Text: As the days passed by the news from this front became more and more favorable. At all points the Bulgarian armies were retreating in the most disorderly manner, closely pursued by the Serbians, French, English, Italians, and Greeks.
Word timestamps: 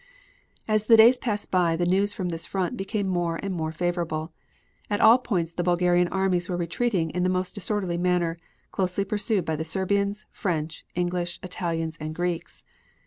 As 0.67 0.87
the 0.87 0.97
days 0.97 1.19
passed 1.19 1.51
by 1.51 1.75
the 1.75 1.85
news 1.85 2.11
from 2.11 2.29
this 2.29 2.47
front 2.47 2.75
became 2.75 3.07
more 3.07 3.39
and 3.43 3.53
more 3.53 3.71
favorable. 3.71 4.33
At 4.89 4.99
all 4.99 5.19
points 5.19 5.51
the 5.51 5.61
Bulgarian 5.63 6.07
armies 6.07 6.49
were 6.49 6.57
retreating 6.57 7.11
in 7.11 7.21
the 7.21 7.29
most 7.29 7.53
disorderly 7.53 7.99
manner, 7.99 8.39
closely 8.71 9.05
pursued 9.05 9.45
by 9.45 9.55
the 9.55 9.63
Serbians, 9.63 10.25
French, 10.31 10.87
English, 10.95 11.39
Italians, 11.43 11.97
and 12.01 12.15
Greeks. 12.15 12.63